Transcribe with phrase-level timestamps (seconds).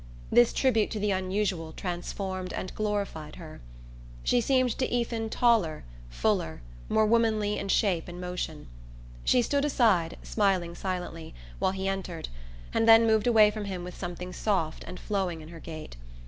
[0.31, 3.61] This tribute to the unusual transformed and glorified her.
[4.23, 8.65] She seemed to Ethan taller, fuller, more womanly in shape and motion.
[9.23, 12.29] She stood aside, smiling silently, while he entered,
[12.73, 15.97] and then moved away from him with something soft and flowing in her gait.